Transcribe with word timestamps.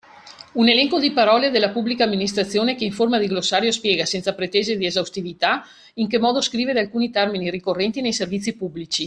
Un 0.53 0.67
elenco 0.67 0.99
di 0.99 1.11
parole 1.11 1.51
della 1.51 1.69
Pubblica 1.69 2.05
Amministrazione, 2.05 2.73
che 2.73 2.85
in 2.85 2.91
forma 2.91 3.19
di 3.19 3.27
glossario 3.27 3.71
spiega 3.71 4.03
(senza 4.03 4.33
pretese 4.33 4.75
di 4.75 4.87
esaustività) 4.87 5.63
in 5.95 6.07
che 6.07 6.17
modo 6.17 6.41
scrivere 6.41 6.79
alcuni 6.79 7.11
termini 7.11 7.51
ricorrenti 7.51 8.01
nei 8.01 8.11
servizi 8.11 8.55
pubblici. 8.55 8.99